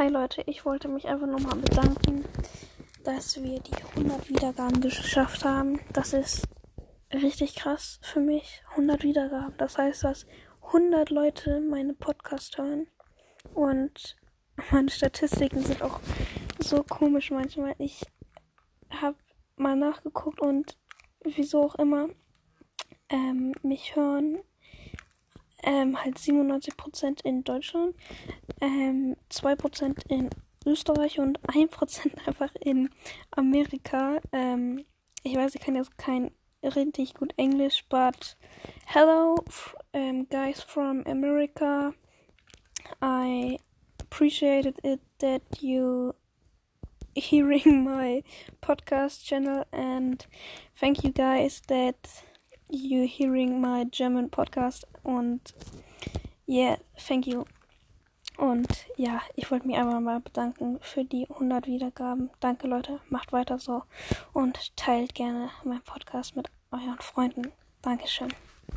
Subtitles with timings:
[0.00, 2.24] Hi Leute, ich wollte mich einfach nochmal bedanken,
[3.04, 5.78] dass wir die 100 Wiedergaben geschafft haben.
[5.92, 6.48] Das ist
[7.12, 8.62] richtig krass für mich.
[8.70, 9.52] 100 Wiedergaben.
[9.58, 10.24] Das heißt, dass
[10.68, 12.86] 100 Leute meine Podcast hören.
[13.52, 14.16] Und
[14.70, 16.00] meine Statistiken sind auch
[16.60, 17.74] so komisch manchmal.
[17.76, 18.00] Ich
[18.88, 19.18] habe
[19.56, 20.78] mal nachgeguckt und
[21.24, 22.08] wieso auch immer
[23.10, 24.38] ähm, mich hören
[25.70, 27.94] ähm, halt 97% in Deutschland,
[28.60, 30.28] ähm, 2% in
[30.66, 32.90] Österreich und 1% einfach in
[33.30, 34.20] Amerika.
[34.32, 34.84] Ähm,
[35.22, 36.32] ich weiß, ich kann jetzt kein
[36.64, 38.36] richtig gut Englisch, but
[38.84, 39.36] hello,
[39.92, 41.94] um, guys from America.
[43.00, 43.60] I
[44.00, 46.14] appreciated it that you
[47.14, 48.24] hearing my
[48.60, 50.26] podcast channel and
[50.74, 52.24] thank you guys that
[52.72, 55.54] you hearing my German podcast und
[56.48, 57.44] yeah, thank you.
[58.36, 62.30] Und ja, ich wollte mich einfach mal bedanken für die 100 Wiedergaben.
[62.40, 63.82] Danke Leute, macht weiter so
[64.32, 67.52] und teilt gerne meinen Podcast mit euren Freunden.
[67.82, 68.28] Dankeschön.